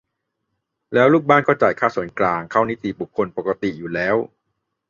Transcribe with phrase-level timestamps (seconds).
[0.93, 4.15] แล้วลูกบ้านก็จ่ายค่าส่วนกลางเข้านิติบุคคลเป็นปกติอยู่แล้ว